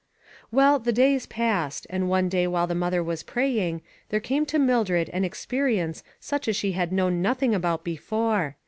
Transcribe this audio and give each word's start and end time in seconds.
Well, 0.49 0.79
the 0.79 0.91
days 0.91 1.27
passed, 1.27 1.85
and 1.91 2.09
one 2.09 2.27
day 2.27 2.47
while 2.47 2.65
the 2.65 2.73
mother 2.73 3.03
was 3.03 3.21
praying, 3.21 3.83
there 4.09 4.19
came 4.19 4.47
to 4.47 4.57
Mildred 4.57 5.09
an 5.13 5.23
experience 5.23 6.03
such 6.19 6.47
as 6.47 6.55
she 6.55 6.71
had 6.71 6.91
known 6.91 7.21
nothing 7.21 7.53
about 7.53 7.83
before. 7.83 8.55